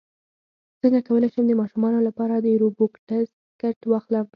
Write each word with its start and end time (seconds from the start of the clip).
څنګه 0.81 0.99
کولی 1.07 1.29
شم 1.33 1.45
د 1.47 1.53
ماشومانو 1.61 1.99
لپاره 2.07 2.33
د 2.37 2.47
روبوټکس 2.61 3.29
کټ 3.61 3.79
واخلم 3.87 4.25